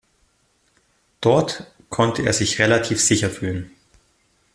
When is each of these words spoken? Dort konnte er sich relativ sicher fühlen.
Dort 1.21 1.63
konnte 1.91 2.23
er 2.23 2.33
sich 2.33 2.57
relativ 2.57 2.99
sicher 2.99 3.29
fühlen. 3.29 3.69